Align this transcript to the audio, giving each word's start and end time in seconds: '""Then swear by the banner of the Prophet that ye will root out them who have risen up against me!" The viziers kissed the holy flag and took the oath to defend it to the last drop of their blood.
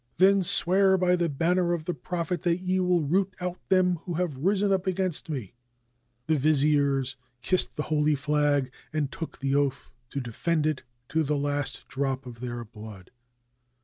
'""Then 0.17 0.41
swear 0.41 0.97
by 0.97 1.15
the 1.15 1.29
banner 1.29 1.73
of 1.73 1.85
the 1.85 1.93
Prophet 1.93 2.41
that 2.41 2.57
ye 2.57 2.79
will 2.79 3.03
root 3.03 3.35
out 3.39 3.59
them 3.69 3.97
who 3.97 4.15
have 4.15 4.35
risen 4.35 4.73
up 4.73 4.87
against 4.87 5.29
me!" 5.29 5.53
The 6.25 6.39
viziers 6.39 7.17
kissed 7.43 7.75
the 7.75 7.83
holy 7.93 8.15
flag 8.15 8.71
and 8.91 9.11
took 9.11 9.37
the 9.41 9.53
oath 9.53 9.93
to 10.09 10.19
defend 10.19 10.65
it 10.65 10.81
to 11.09 11.21
the 11.21 11.37
last 11.37 11.87
drop 11.87 12.25
of 12.25 12.39
their 12.39 12.65
blood. 12.65 13.11